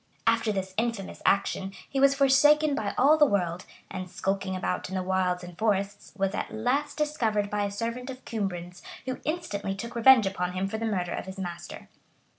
[0.25, 4.95] After this infamous action, he was forsaken by all the world; and skulking about in
[4.95, 9.75] the wilds and forests, was at last discovered by a servant of Cumbran's, who instantly
[9.75, 11.87] took revenge upon him for the murder of his master.